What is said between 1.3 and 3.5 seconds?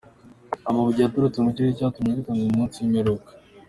mu kirere yatumye bikanga umunsi w’imperuka